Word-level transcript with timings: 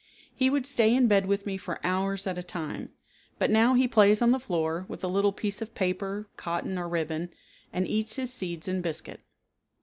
He 0.33 0.49
would 0.49 0.65
stay 0.65 0.95
in 0.95 1.07
bed 1.07 1.27
with 1.27 1.45
me 1.45 1.57
for 1.57 1.79
hours 1.85 2.25
at 2.25 2.35
a 2.35 2.41
time, 2.41 2.89
but 3.37 3.51
now 3.51 3.75
he 3.75 3.87
plays 3.87 4.19
on 4.19 4.31
the 4.31 4.39
floor, 4.39 4.83
with 4.89 5.03
a 5.03 5.07
little 5.07 5.31
piece 5.31 5.61
of 5.61 5.75
paper, 5.75 6.27
cotton, 6.37 6.75
or 6.79 6.89
ribbon, 6.89 7.29
and 7.71 7.87
eats 7.87 8.15
his 8.15 8.33
seeds 8.33 8.67
and 8.67 8.81
biscuit. 8.81 9.21